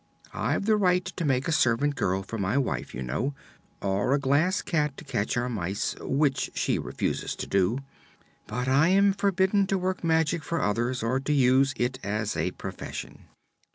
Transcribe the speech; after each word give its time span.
I've 0.33 0.65
the 0.65 0.77
right 0.77 1.05
to 1.05 1.23
make 1.25 1.47
a 1.47 1.51
servant 1.51 1.93
girl 1.95 2.23
for 2.23 2.39
my 2.39 2.57
wife, 2.57 2.91
you 2.91 3.03
know, 3.03 3.35
or 3.83 4.15
a 4.15 4.19
Glass 4.19 4.63
Cat 4.63 4.97
to 4.97 5.05
catch 5.05 5.37
our 5.37 5.47
mice 5.47 5.95
which 5.99 6.49
she 6.55 6.79
refuses 6.79 7.35
to 7.35 7.45
do 7.45 7.77
but 8.47 8.67
I 8.67 8.87
am 8.87 9.13
forbidden 9.13 9.67
to 9.67 9.77
work 9.77 10.03
magic 10.03 10.43
for 10.43 10.59
others, 10.59 11.03
or 11.03 11.19
to 11.19 11.33
use 11.33 11.75
it 11.77 11.99
as 12.03 12.35
a 12.35 12.49
profession." 12.49 13.25